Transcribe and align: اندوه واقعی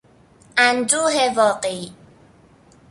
اندوه 0.57 1.33
واقعی 1.35 1.93